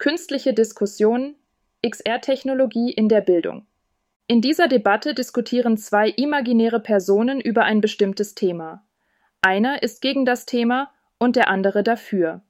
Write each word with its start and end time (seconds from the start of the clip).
Künstliche 0.00 0.54
Diskussion, 0.54 1.36
XR-Technologie 1.86 2.90
in 2.90 3.10
der 3.10 3.20
Bildung. 3.20 3.66
In 4.28 4.40
dieser 4.40 4.66
Debatte 4.66 5.12
diskutieren 5.12 5.76
zwei 5.76 6.08
imaginäre 6.08 6.80
Personen 6.80 7.38
über 7.38 7.64
ein 7.64 7.82
bestimmtes 7.82 8.34
Thema. 8.34 8.82
Einer 9.42 9.82
ist 9.82 10.00
gegen 10.00 10.24
das 10.24 10.46
Thema 10.46 10.90
und 11.18 11.36
der 11.36 11.48
andere 11.48 11.82
dafür. 11.82 12.40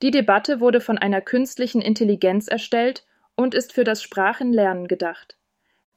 Die 0.00 0.12
Debatte 0.12 0.60
wurde 0.60 0.80
von 0.80 0.96
einer 0.96 1.20
künstlichen 1.20 1.82
Intelligenz 1.82 2.46
erstellt 2.46 3.04
und 3.34 3.52
ist 3.56 3.72
für 3.72 3.82
das 3.82 4.00
Sprachenlernen 4.00 4.86
gedacht. 4.86 5.36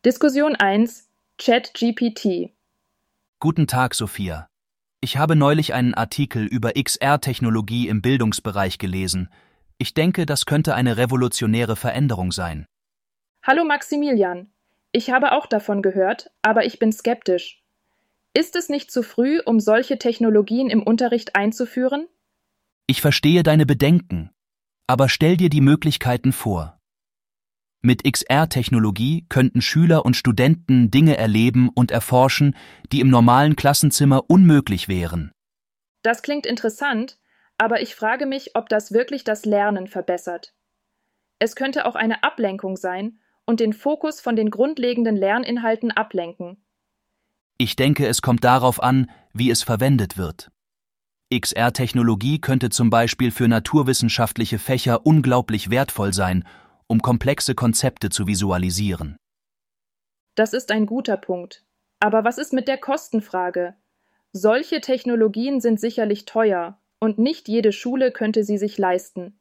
Diskussion 0.03 0.55
1 0.55 1.07
ChatGPT 1.37 2.49
Guten 3.39 3.67
Tag, 3.67 3.93
Sophia. 3.93 4.49
Ich 5.01 5.17
habe 5.17 5.35
neulich 5.35 5.75
einen 5.75 5.93
Artikel 5.93 6.47
über 6.47 6.71
XR-Technologie 6.73 7.89
im 7.89 8.01
Bildungsbereich 8.01 8.79
gelesen. 8.79 9.29
Ich 9.83 9.93
denke, 9.93 10.25
das 10.25 10.45
könnte 10.45 10.75
eine 10.75 10.95
revolutionäre 10.95 11.75
Veränderung 11.75 12.31
sein. 12.31 12.65
Hallo 13.45 13.65
Maximilian. 13.65 14.49
Ich 14.93 15.09
habe 15.09 15.33
auch 15.33 15.45
davon 15.45 15.81
gehört, 15.81 16.31
aber 16.41 16.63
ich 16.63 16.79
bin 16.79 16.93
skeptisch. 16.93 17.61
Ist 18.33 18.55
es 18.55 18.69
nicht 18.69 18.91
zu 18.91 19.03
früh, 19.03 19.41
um 19.41 19.59
solche 19.59 19.99
Technologien 19.99 20.69
im 20.69 20.81
Unterricht 20.83 21.35
einzuführen? 21.35 22.07
Ich 22.87 23.01
verstehe 23.01 23.43
deine 23.43 23.65
Bedenken, 23.65 24.29
aber 24.87 25.09
stell 25.09 25.35
dir 25.35 25.49
die 25.49 25.59
Möglichkeiten 25.59 26.31
vor. 26.31 26.79
Mit 27.81 28.09
XR-Technologie 28.09 29.25
könnten 29.27 29.61
Schüler 29.61 30.05
und 30.05 30.15
Studenten 30.15 30.91
Dinge 30.91 31.17
erleben 31.17 31.67
und 31.67 31.91
erforschen, 31.91 32.55
die 32.93 33.01
im 33.01 33.09
normalen 33.09 33.57
Klassenzimmer 33.57 34.29
unmöglich 34.29 34.87
wären. 34.87 35.33
Das 36.03 36.21
klingt 36.21 36.45
interessant, 36.45 37.17
aber 37.57 37.81
ich 37.81 37.95
frage 37.95 38.25
mich, 38.25 38.55
ob 38.55 38.69
das 38.69 38.91
wirklich 38.91 39.23
das 39.23 39.45
Lernen 39.45 39.87
verbessert. 39.87 40.53
Es 41.39 41.55
könnte 41.55 41.85
auch 41.85 41.95
eine 41.95 42.23
Ablenkung 42.23 42.77
sein 42.77 43.19
und 43.45 43.59
den 43.59 43.73
Fokus 43.73 44.21
von 44.21 44.35
den 44.35 44.49
grundlegenden 44.49 45.15
Lerninhalten 45.15 45.91
ablenken. 45.91 46.63
Ich 47.57 47.75
denke, 47.75 48.07
es 48.07 48.21
kommt 48.21 48.43
darauf 48.43 48.81
an, 48.81 49.09
wie 49.33 49.49
es 49.49 49.63
verwendet 49.63 50.17
wird. 50.17 50.49
XR-Technologie 51.33 52.39
könnte 52.39 52.69
zum 52.69 52.89
Beispiel 52.89 53.31
für 53.31 53.47
naturwissenschaftliche 53.47 54.59
Fächer 54.59 55.05
unglaublich 55.05 55.69
wertvoll 55.69 56.13
sein 56.13 56.43
um 56.87 57.01
komplexe 57.01 57.55
Konzepte 57.55 58.09
zu 58.09 58.27
visualisieren. 58.27 59.17
Das 60.35 60.53
ist 60.53 60.71
ein 60.71 60.85
guter 60.85 61.17
Punkt. 61.17 61.65
Aber 61.99 62.23
was 62.23 62.37
ist 62.37 62.53
mit 62.53 62.67
der 62.67 62.77
Kostenfrage? 62.77 63.75
Solche 64.31 64.81
Technologien 64.81 65.59
sind 65.61 65.79
sicherlich 65.79 66.25
teuer, 66.25 66.79
und 67.03 67.19
nicht 67.19 67.49
jede 67.49 67.73
Schule 67.73 68.13
könnte 68.13 68.45
sie 68.45 68.57
sich 68.57 68.77
leisten. 68.77 69.37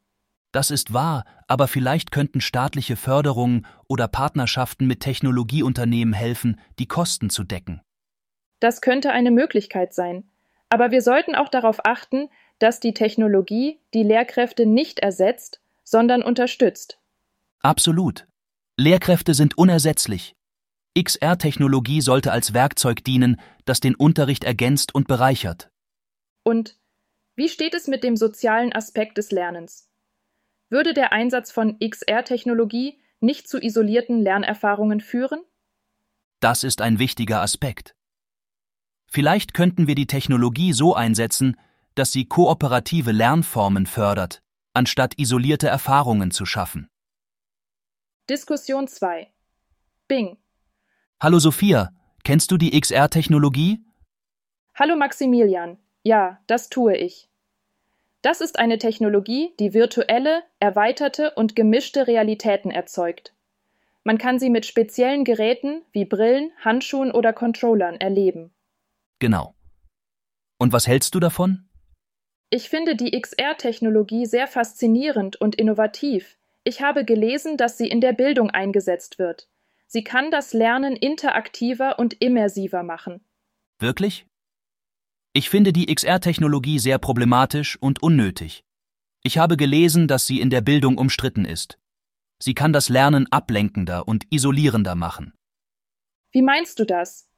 Das 0.51 0.73
ist 0.73 0.93
wahr, 0.93 1.25
aber 1.47 1.69
vielleicht 1.69 2.11
könnten 2.11 2.41
staatliche 2.41 2.97
Förderungen 2.97 3.67
oder 3.87 4.09
Partnerschaften 4.09 4.89
mit 4.89 4.99
Technologieunternehmen 4.99 6.13
helfen, 6.13 6.61
die 6.81 6.89
Kosten 6.89 7.31
zu 7.31 7.45
decken. 7.45 7.81
Das 8.59 8.81
könnte 8.81 9.13
eine 9.13 9.31
Möglichkeit 9.31 9.95
sein. 9.95 10.25
Aber 10.71 10.91
wir 10.91 11.03
sollten 11.03 11.37
auch 11.37 11.49
darauf 11.49 11.87
achten, 11.87 12.29
dass 12.59 12.81
die 12.81 12.95
Technologie 12.95 13.79
die 13.95 14.03
Lehrkräfte 14.03 14.67
nicht 14.67 14.99
ersetzt, 14.99 15.61
sondern 15.85 16.23
unterstützt. 16.25 16.99
Absolut. 17.61 18.27
Lehrkräfte 18.77 19.35
sind 19.35 19.57
unersetzlich. 19.57 20.35
XR-Technologie 20.99 22.01
sollte 22.01 22.33
als 22.33 22.55
Werkzeug 22.55 23.05
dienen, 23.05 23.41
das 23.65 23.79
den 23.79 23.95
Unterricht 23.95 24.43
ergänzt 24.43 24.95
und 24.95 25.07
bereichert. 25.07 25.71
Und 26.43 26.77
wie 27.35 27.49
steht 27.49 27.75
es 27.75 27.89
mit 27.89 28.05
dem 28.05 28.17
sozialen 28.17 28.73
Aspekt 28.73 29.19
des 29.19 29.31
Lernens? 29.31 29.89
Würde 30.69 30.95
der 30.95 31.13
Einsatz 31.13 31.51
von 31.51 31.79
XR-Technologie 31.79 33.01
nicht 33.21 33.49
zu 33.49 33.63
isolierten 33.63 34.21
Lernerfahrungen 34.21 35.01
führen? 35.01 35.41
Das 36.41 36.65
ist 36.65 36.81
ein 36.81 36.99
wichtiger 36.99 37.41
Aspekt. 37.41 37.95
Vielleicht 39.07 39.55
könnten 39.55 39.87
wir 39.87 39.95
die 39.95 40.07
Technologie 40.07 40.73
so 40.73 40.95
einsetzen, 40.95 41.57
dass 41.95 42.13
sie 42.13 42.25
kooperative 42.25 43.13
Lernformen 43.13 43.87
fördert, 43.87 44.43
anstatt 44.73 45.19
isolierte 45.19 45.69
Erfahrungen 45.69 46.31
zu 46.31 46.47
schaffen. 46.47 46.89
Diskussion 48.29 48.89
2 48.89 49.31
Bing 50.09 50.39
Hallo 51.21 51.39
Sophia, 51.39 51.93
kennst 52.25 52.51
du 52.51 52.57
die 52.57 52.79
XR-Technologie? 52.79 53.85
Hallo 54.75 54.97
Maximilian, 54.97 55.79
ja, 56.03 56.41
das 56.47 56.69
tue 56.69 56.97
ich. 56.97 57.29
Das 58.23 58.41
ist 58.41 58.59
eine 58.59 58.79
Technologie, 58.79 59.53
die 59.59 59.75
virtuelle, 59.75 60.43
erweiterte 60.61 61.33
und 61.33 61.57
gemischte 61.57 62.07
Realitäten 62.07 62.71
erzeugt. 62.71 63.35
Man 64.05 64.19
kann 64.19 64.39
sie 64.39 64.51
mit 64.51 64.67
speziellen 64.67 65.25
Geräten 65.25 65.83
wie 65.93 66.05
Brillen, 66.05 66.51
Handschuhen 66.59 67.13
oder 67.13 67.33
Controllern 67.33 67.97
erleben. 67.97 68.53
Genau. 69.19 69.55
Und 70.59 70.73
was 70.73 70.87
hältst 70.87 71.15
du 71.15 71.21
davon? 71.21 71.69
Ich 72.51 72.69
finde 72.69 72.97
die 72.97 73.19
XR-Technologie 73.19 74.27
sehr 74.27 74.47
faszinierend 74.47 75.41
und 75.41 75.55
innovativ, 75.55 76.37
ich 76.65 76.81
habe 76.81 77.05
gelesen, 77.05 77.57
dass 77.57 77.77
sie 77.77 77.89
in 77.89 78.01
der 78.01 78.13
Bildung 78.13 78.51
eingesetzt 78.51 79.19
wird. 79.19 79.49
Sie 79.87 80.05
kann 80.05 80.31
das 80.31 80.53
Lernen 80.53 80.97
interaktiver 80.97 81.99
und 81.99 82.15
immersiver 82.23 82.83
machen. 82.83 83.25
Wirklich? 83.79 84.27
Ich 85.35 85.49
finde 85.49 85.73
die 85.73 85.87
XR-Technologie 85.87 86.79
sehr 86.79 86.99
problematisch 86.99 87.79
und 87.81 88.03
unnötig. 88.03 88.65
Ich 89.23 89.39
habe 89.39 89.57
gelesen, 89.57 90.07
dass 90.07 90.27
sie 90.27 90.41
in 90.41 90.51
der 90.51 90.61
Bildung 90.61 90.99
umstritten 90.99 91.47
ist. 91.47 91.79
Sie 92.39 92.53
kann 92.53 92.75
das 92.75 92.91
Lernen 92.91 93.27
ablenkender 93.31 94.07
und 94.07 94.27
isolierender 94.31 94.95
machen. 94.95 95.33
Wie 96.33 96.43
meinst 96.43 96.79
du 96.79 96.85
das? 96.85 97.29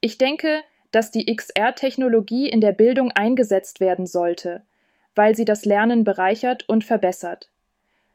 Ich 0.00 0.18
denke, 0.18 0.62
dass 0.90 1.12
die 1.12 1.26
XR-Technologie 1.26 2.48
in 2.48 2.60
der 2.60 2.72
Bildung 2.72 3.12
eingesetzt 3.12 3.78
werden 3.78 4.06
sollte, 4.06 4.62
weil 5.14 5.36
sie 5.36 5.44
das 5.44 5.64
Lernen 5.64 6.02
bereichert 6.02 6.68
und 6.68 6.82
verbessert. 6.82 7.48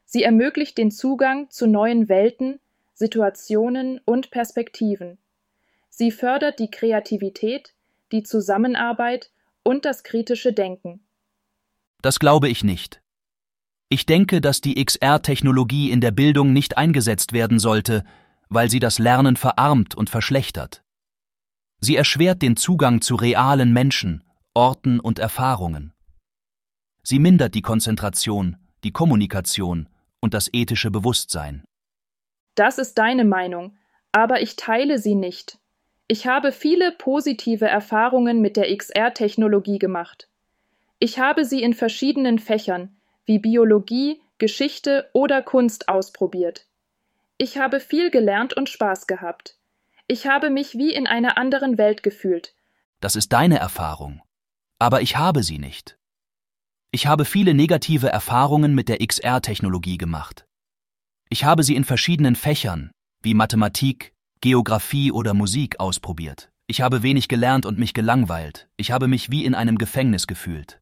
Sie 0.04 0.24
ermöglicht 0.24 0.76
den 0.76 0.90
Zugang 0.90 1.48
zu 1.48 1.66
neuen 1.66 2.10
Welten, 2.10 2.60
Situationen 2.92 4.00
und 4.04 4.30
Perspektiven. 4.30 5.16
Sie 5.88 6.10
fördert 6.10 6.58
die 6.58 6.70
Kreativität, 6.70 7.72
die 8.12 8.22
Zusammenarbeit 8.22 9.30
und 9.62 9.84
das 9.84 10.02
kritische 10.02 10.52
Denken. 10.52 11.00
Das 12.02 12.18
glaube 12.18 12.48
ich 12.48 12.64
nicht. 12.64 13.02
Ich 13.88 14.06
denke, 14.06 14.40
dass 14.40 14.60
die 14.60 14.82
XR-Technologie 14.82 15.90
in 15.90 16.00
der 16.00 16.12
Bildung 16.12 16.52
nicht 16.52 16.78
eingesetzt 16.78 17.32
werden 17.32 17.58
sollte, 17.58 18.04
weil 18.48 18.70
sie 18.70 18.78
das 18.78 18.98
Lernen 18.98 19.36
verarmt 19.36 19.94
und 19.94 20.10
verschlechtert. 20.10 20.82
Sie 21.80 21.96
erschwert 21.96 22.42
den 22.42 22.56
Zugang 22.56 23.00
zu 23.00 23.16
realen 23.16 23.72
Menschen, 23.72 24.22
Orten 24.54 25.00
und 25.00 25.18
Erfahrungen. 25.18 25.92
Sie 27.02 27.18
mindert 27.18 27.54
die 27.54 27.62
Konzentration, 27.62 28.56
die 28.84 28.92
Kommunikation 28.92 29.88
und 30.20 30.34
das 30.34 30.50
ethische 30.52 30.90
Bewusstsein. 30.90 31.64
Das 32.54 32.78
ist 32.78 32.98
deine 32.98 33.24
Meinung, 33.24 33.76
aber 34.12 34.42
ich 34.42 34.56
teile 34.56 34.98
sie 34.98 35.14
nicht. 35.14 35.58
Ich 36.12 36.26
habe 36.26 36.50
viele 36.50 36.90
positive 36.90 37.68
Erfahrungen 37.68 38.40
mit 38.40 38.56
der 38.56 38.76
XR-Technologie 38.76 39.78
gemacht. 39.78 40.28
Ich 40.98 41.20
habe 41.20 41.44
sie 41.44 41.62
in 41.62 41.72
verschiedenen 41.72 42.40
Fächern 42.40 42.96
wie 43.26 43.38
Biologie, 43.38 44.20
Geschichte 44.38 45.08
oder 45.12 45.40
Kunst 45.40 45.88
ausprobiert. 45.88 46.66
Ich 47.38 47.58
habe 47.58 47.78
viel 47.78 48.10
gelernt 48.10 48.56
und 48.56 48.68
Spaß 48.68 49.06
gehabt. 49.06 49.56
Ich 50.08 50.26
habe 50.26 50.50
mich 50.50 50.76
wie 50.76 50.92
in 50.92 51.06
einer 51.06 51.38
anderen 51.38 51.78
Welt 51.78 52.02
gefühlt. 52.02 52.56
Das 52.98 53.14
ist 53.14 53.32
deine 53.32 53.60
Erfahrung. 53.60 54.20
Aber 54.80 55.02
ich 55.02 55.16
habe 55.16 55.44
sie 55.44 55.58
nicht. 55.58 55.96
Ich 56.90 57.06
habe 57.06 57.24
viele 57.24 57.54
negative 57.54 58.08
Erfahrungen 58.08 58.74
mit 58.74 58.88
der 58.88 58.98
XR-Technologie 58.98 59.96
gemacht. 59.96 60.44
Ich 61.28 61.44
habe 61.44 61.62
sie 61.62 61.76
in 61.76 61.84
verschiedenen 61.84 62.34
Fächern, 62.34 62.90
wie 63.22 63.34
Mathematik, 63.34 64.12
Geographie 64.42 65.12
oder 65.12 65.34
Musik, 65.34 65.78
ausprobiert. 65.80 66.50
Ich 66.66 66.80
habe 66.80 67.02
wenig 67.02 67.28
gelernt 67.28 67.66
und 67.66 67.78
mich 67.78 67.92
gelangweilt. 67.92 68.70
Ich 68.78 68.90
habe 68.90 69.06
mich 69.06 69.30
wie 69.30 69.44
in 69.44 69.54
einem 69.54 69.76
Gefängnis 69.76 70.26
gefühlt. 70.26 70.80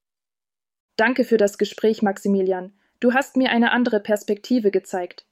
Danke 0.97 1.25
für 1.25 1.39
das 1.39 1.59
Gespräch, 1.59 2.01
Maximilian. 2.01 2.73
Du 3.01 3.15
hast 3.15 3.37
mir 3.37 3.51
eine 3.51 3.73
andere 3.73 3.99
Perspektive 3.99 4.71
gezeigt. 4.71 5.27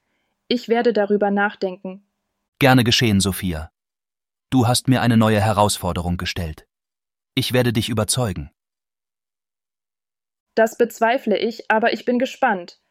Ich 0.49 0.67
werde 0.67 0.91
darüber 0.91 1.31
nachdenken. 1.31 2.05
Gerne 2.59 2.83
geschehen, 2.83 3.21
Sophia. 3.21 3.71
Du 4.49 4.67
hast 4.67 4.89
mir 4.89 5.01
eine 5.01 5.15
neue 5.15 5.39
Herausforderung 5.39 6.17
gestellt. 6.17 6.67
Ich 7.33 7.53
werde 7.53 7.71
dich 7.71 7.87
überzeugen. 7.87 8.51
Das 10.53 10.77
bezweifle 10.77 11.37
ich, 11.37 11.71
aber 11.71 11.93
ich 11.93 12.03
bin 12.03 12.19
gespannt. 12.19 12.81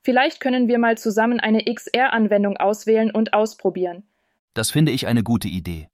Vielleicht 0.00 0.40
können 0.40 0.68
wir 0.68 0.78
mal 0.78 0.96
zusammen 0.96 1.40
eine 1.40 1.64
XR-Anwendung 1.64 2.56
auswählen 2.56 3.10
und 3.10 3.34
ausprobieren. 3.34 4.08
Das 4.56 4.70
finde 4.70 4.90
ich 4.90 5.06
eine 5.06 5.22
gute 5.22 5.48
Idee. 5.48 5.88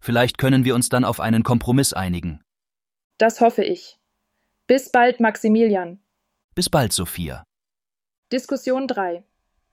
Vielleicht 0.00 0.38
können 0.38 0.64
wir 0.64 0.74
uns 0.74 0.88
dann 0.88 1.04
auf 1.04 1.20
einen 1.20 1.44
Kompromiss 1.44 1.92
einigen. 1.92 2.40
Das 3.16 3.40
hoffe 3.40 3.62
ich. 3.62 3.96
Bis 4.66 4.90
bald, 4.90 5.20
Maximilian. 5.20 6.00
Bis 6.56 6.68
bald, 6.68 6.92
Sophia. 6.92 7.44
Diskussion 8.32 8.88
3. 8.88 9.22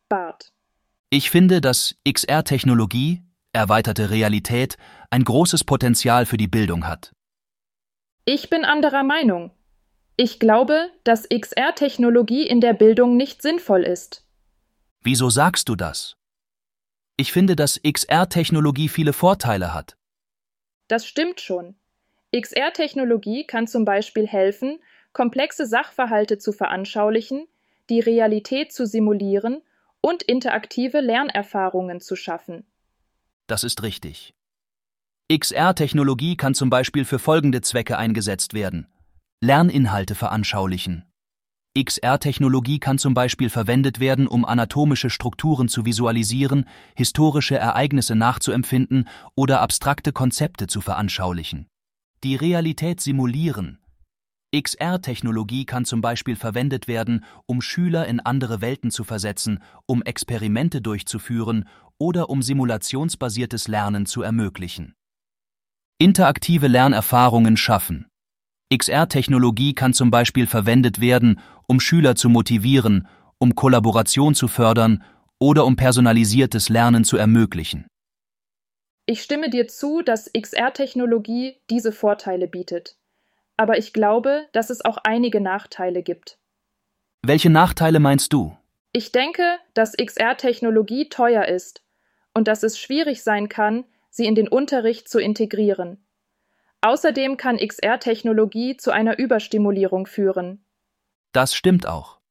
Bart. 0.10 0.54
Ich 1.10 1.32
finde, 1.32 1.60
dass 1.60 1.96
XR-Technologie, 2.08 3.24
erweiterte 3.52 4.12
Realität, 4.12 4.78
ein 5.10 5.24
großes 5.24 5.64
Potenzial 5.64 6.28
für 6.28 6.38
die 6.38 6.48
Bildung 6.48 6.86
hat. 6.86 7.14
Ich 8.26 8.52
bin 8.52 8.64
anderer 8.64 9.04
Meinung. 9.04 9.50
Ich 10.18 10.40
glaube, 10.40 10.92
dass 11.04 11.28
XR-Technologie 11.30 12.46
in 12.46 12.62
der 12.62 12.74
Bildung 12.74 13.18
nicht 13.18 13.42
sinnvoll 13.42 13.82
ist. 13.82 14.24
Wieso 15.02 15.32
sagst 15.32 15.68
du 15.68 15.76
das? 15.76 16.16
Ich 17.18 17.32
finde, 17.32 17.56
dass 17.56 17.82
XR-Technologie 17.82 18.90
viele 18.90 19.14
Vorteile 19.14 19.74
hat. 19.74 19.96
Das 20.88 21.06
stimmt 21.08 21.40
schon. 21.40 21.76
XR-Technologie 22.36 23.46
kann 23.48 23.68
zum 23.68 23.86
Beispiel 23.86 24.28
helfen, 24.28 24.80
komplexe 25.14 25.66
Sachverhalte 25.66 26.38
zu 26.38 26.52
veranschaulichen, 26.52 27.48
die 27.90 28.02
Realität 28.02 28.74
zu 28.74 28.86
simulieren 28.86 29.62
und 30.02 30.24
interaktive 30.24 31.00
Lernerfahrungen 31.00 32.02
zu 32.02 32.16
schaffen. 32.18 32.66
Das 33.48 33.64
ist 33.64 33.84
richtig. 33.84 34.36
XR-Technologie 35.32 36.36
kann 36.36 36.54
zum 36.54 36.70
Beispiel 36.70 37.06
für 37.06 37.18
folgende 37.18 37.62
Zwecke 37.62 37.98
eingesetzt 37.98 38.54
werden. 38.54 38.88
Lerninhalte 39.40 40.16
veranschaulichen. 40.16 41.06
XR-Technologie 41.78 42.80
kann 42.80 42.98
zum 42.98 43.14
Beispiel 43.14 43.50
verwendet 43.50 44.00
werden, 44.00 44.28
um 44.28 44.46
anatomische 44.46 45.10
Strukturen 45.10 45.68
zu 45.68 45.84
visualisieren, 45.86 46.66
historische 46.96 47.58
Ereignisse 47.58 48.16
nachzuempfinden 48.16 49.10
oder 49.36 49.60
abstrakte 49.60 50.14
Konzepte 50.14 50.68
zu 50.68 50.80
veranschaulichen. 50.80 51.68
Die 52.24 52.38
Realität 52.38 53.02
simulieren. 53.02 53.80
XR-Technologie 54.56 55.66
kann 55.66 55.84
zum 55.84 56.00
Beispiel 56.00 56.38
verwendet 56.38 56.88
werden, 56.88 57.26
um 57.46 57.62
Schüler 57.62 58.08
in 58.08 58.22
andere 58.22 58.62
Welten 58.62 58.90
zu 58.90 59.04
versetzen, 59.04 59.62
um 59.86 60.02
Experimente 60.02 60.82
durchzuführen 60.82 61.68
oder 61.98 62.30
um 62.30 62.42
simulationsbasiertes 62.42 63.68
Lernen 63.68 64.06
zu 64.06 64.22
ermöglichen. 64.22 64.94
Interaktive 65.98 66.68
Lernerfahrungen 66.68 67.58
schaffen. 67.58 68.08
XR-Technologie 68.74 69.74
kann 69.74 69.94
zum 69.94 70.10
Beispiel 70.10 70.48
verwendet 70.48 71.00
werden, 71.00 71.40
um 71.68 71.80
Schüler 71.80 72.16
zu 72.16 72.30
motivieren, 72.30 73.08
um 73.38 73.56
Kollaboration 73.56 74.36
zu 74.36 74.48
fördern 74.48 75.04
oder 75.40 75.66
um 75.66 75.76
personalisiertes 75.76 76.70
Lernen 76.70 77.04
zu 77.04 77.18
ermöglichen. 77.18 77.88
Ich 79.06 79.22
stimme 79.22 79.50
dir 79.50 79.68
zu, 79.68 80.02
dass 80.02 80.32
XR-Technologie 80.34 81.58
diese 81.70 81.92
Vorteile 81.92 82.48
bietet. 82.48 82.98
Aber 83.58 83.78
ich 83.78 83.94
glaube, 83.94 84.48
dass 84.52 84.70
es 84.70 84.84
auch 84.84 84.98
einige 85.04 85.42
Nachteile 85.42 86.02
gibt. 86.02 86.40
Welche 87.22 87.50
Nachteile 87.50 88.00
meinst 88.00 88.34
du? 88.34 88.58
Ich 88.92 89.12
denke, 89.12 89.58
dass 89.74 89.94
XR-Technologie 89.94 91.10
teuer 91.10 91.46
ist 91.46 91.84
und 92.34 92.48
dass 92.48 92.64
es 92.64 92.80
schwierig 92.80 93.24
sein 93.24 93.48
kann, 93.50 93.86
sie 94.10 94.26
in 94.26 94.36
den 94.36 94.48
Unterricht 94.48 95.08
zu 95.08 95.20
integrieren. 95.20 96.04
Außerdem 96.82 97.38
kann 97.38 97.58
XR-Technologie 97.58 98.78
zu 98.78 98.92
einer 98.92 99.20
Überstimulierung 99.20 100.08
führen. 100.08 100.65
Das 101.36 101.54
stimmt 101.54 101.86
auch. 101.86 102.22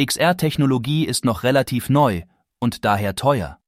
XR-Technologie 0.00 1.04
ist 1.04 1.24
noch 1.24 1.42
relativ 1.42 1.88
neu 1.88 2.22
und 2.60 2.84
daher 2.84 3.16
teuer. 3.16 3.58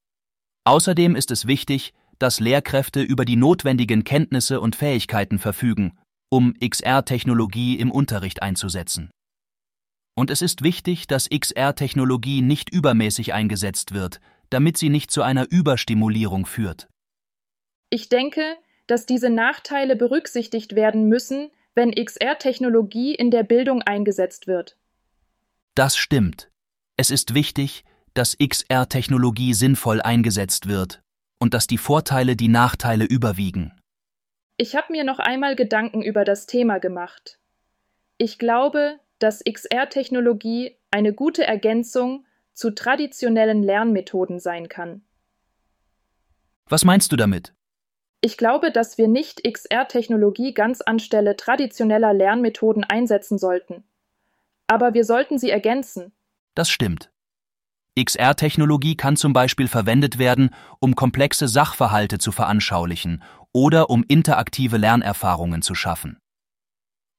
Außerdem 0.62 1.16
ist 1.16 1.32
es 1.32 1.48
wichtig, 1.48 1.92
dass 2.20 2.38
Lehrkräfte 2.38 3.02
über 3.02 3.24
die 3.24 3.34
notwendigen 3.34 4.04
Kenntnisse 4.04 4.60
und 4.60 4.76
Fähigkeiten 4.76 5.40
verfügen, 5.40 5.98
um 6.30 6.54
XR-Technologie 6.60 7.80
im 7.80 7.90
Unterricht 7.90 8.40
einzusetzen. 8.40 9.10
Und 10.14 10.30
es 10.30 10.42
ist 10.42 10.62
wichtig, 10.62 11.08
dass 11.08 11.28
XR-Technologie 11.28 12.40
nicht 12.40 12.70
übermäßig 12.72 13.34
eingesetzt 13.34 13.92
wird, 13.92 14.20
damit 14.48 14.76
sie 14.76 14.90
nicht 14.90 15.10
zu 15.10 15.22
einer 15.22 15.50
Überstimulierung 15.50 16.46
führt. 16.46 16.86
Ich 17.90 18.08
denke, 18.10 18.56
dass 18.86 19.06
diese 19.06 19.28
Nachteile 19.28 19.96
berücksichtigt 19.96 20.76
werden 20.76 21.08
müssen, 21.08 21.50
wenn 21.74 21.92
XR-Technologie 21.92 23.14
in 23.14 23.30
der 23.30 23.42
Bildung 23.42 23.82
eingesetzt 23.82 24.46
wird. 24.46 24.76
Das 25.74 25.96
stimmt. 25.96 26.50
Es 26.96 27.10
ist 27.10 27.34
wichtig, 27.34 27.84
dass 28.14 28.36
XR-Technologie 28.38 29.54
sinnvoll 29.54 30.02
eingesetzt 30.02 30.68
wird 30.68 31.02
und 31.38 31.54
dass 31.54 31.66
die 31.66 31.78
Vorteile 31.78 32.36
die 32.36 32.48
Nachteile 32.48 33.04
überwiegen. 33.04 33.72
Ich 34.58 34.76
habe 34.76 34.92
mir 34.92 35.04
noch 35.04 35.18
einmal 35.18 35.56
Gedanken 35.56 36.02
über 36.02 36.24
das 36.24 36.46
Thema 36.46 36.78
gemacht. 36.78 37.38
Ich 38.18 38.38
glaube, 38.38 39.00
dass 39.18 39.42
XR-Technologie 39.42 40.76
eine 40.90 41.14
gute 41.14 41.44
Ergänzung 41.44 42.26
zu 42.52 42.70
traditionellen 42.70 43.62
Lernmethoden 43.62 44.38
sein 44.38 44.68
kann. 44.68 45.02
Was 46.68 46.84
meinst 46.84 47.12
du 47.12 47.16
damit? 47.16 47.54
Ich 48.24 48.36
glaube, 48.36 48.70
dass 48.70 48.98
wir 48.98 49.08
nicht 49.08 49.42
XR-Technologie 49.42 50.54
ganz 50.54 50.80
anstelle 50.80 51.36
traditioneller 51.36 52.14
Lernmethoden 52.14 52.84
einsetzen 52.84 53.36
sollten. 53.36 53.82
Aber 54.68 54.94
wir 54.94 55.04
sollten 55.04 55.38
sie 55.38 55.50
ergänzen. 55.50 56.12
Das 56.54 56.70
stimmt. 56.70 57.10
XR-Technologie 57.98 58.96
kann 58.96 59.16
zum 59.16 59.32
Beispiel 59.32 59.66
verwendet 59.66 60.18
werden, 60.18 60.50
um 60.78 60.94
komplexe 60.94 61.48
Sachverhalte 61.48 62.18
zu 62.18 62.30
veranschaulichen 62.30 63.24
oder 63.52 63.90
um 63.90 64.04
interaktive 64.06 64.76
Lernerfahrungen 64.76 65.60
zu 65.60 65.74
schaffen. 65.74 66.18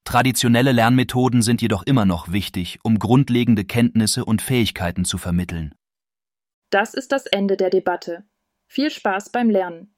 Traditionelle 0.06 0.72
Lernmethoden 0.72 1.42
sind 1.42 1.62
jedoch 1.62 1.84
immer 1.84 2.06
noch 2.06 2.32
wichtig, 2.32 2.80
um 2.82 2.98
grundlegende 2.98 3.66
Kenntnisse 3.66 4.24
und 4.24 4.42
Fähigkeiten 4.42 5.04
zu 5.04 5.18
vermitteln. 5.18 5.76
Das 6.70 6.94
ist 6.94 7.12
das 7.12 7.26
Ende 7.26 7.58
der 7.58 7.70
Debatte. 7.70 8.24
Viel 8.68 8.90
Spaß 8.90 9.30
beim 9.30 9.50
Lernen. 9.50 9.93